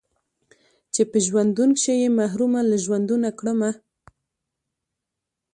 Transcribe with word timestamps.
چې 0.93 1.01
په 1.11 1.17
ژوندون 1.25 1.69
کښې 1.77 1.93
يې 2.01 2.09
محرومه 2.19 2.61
له 2.71 2.77
ژوندونه 2.85 3.29
کړمه 3.39 3.71